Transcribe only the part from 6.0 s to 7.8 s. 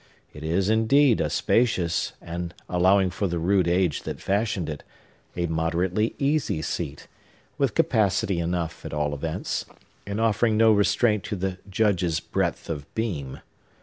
easy seat, with